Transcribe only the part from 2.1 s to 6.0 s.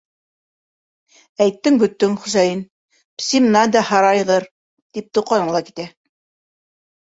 Хөсәйен: «Псим нада һарайғыр!»- тип тоҡана ла китә.